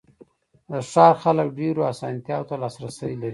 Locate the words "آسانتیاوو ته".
1.91-2.55